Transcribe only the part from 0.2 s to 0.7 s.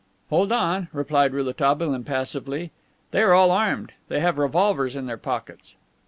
"Hold